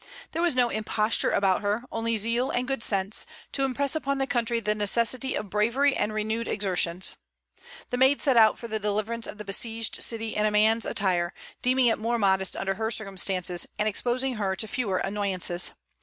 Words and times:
There 0.31 0.41
was 0.41 0.55
no 0.55 0.69
imposture 0.71 1.29
about 1.29 1.61
her, 1.61 1.83
only 1.91 2.17
zeal 2.17 2.49
and 2.49 2.67
good 2.67 2.81
sense, 2.81 3.27
to 3.51 3.63
impress 3.63 3.95
upon 3.95 4.17
the 4.17 4.25
country 4.25 4.59
the 4.59 4.73
necessity 4.73 5.35
of 5.35 5.51
bravery 5.51 5.95
and 5.95 6.11
renewed 6.11 6.47
exertions. 6.47 7.17
The 7.91 7.97
Maid 7.97 8.19
set 8.19 8.35
out 8.35 8.57
for 8.57 8.67
the 8.67 8.79
deliverance 8.79 9.27
of 9.27 9.37
the 9.37 9.45
besieged 9.45 10.01
city 10.01 10.33
in 10.35 10.47
a 10.47 10.49
man's 10.49 10.87
attire, 10.87 11.35
deeming 11.61 11.85
it 11.85 11.99
more 11.99 12.17
modest 12.17 12.55
under 12.57 12.73
her 12.73 12.89
circumstances, 12.89 13.67
and 13.77 13.87
exposing 13.87 14.37
her 14.37 14.55
to 14.55 14.67
fewer 14.67 14.97
annoyances. 14.97 15.69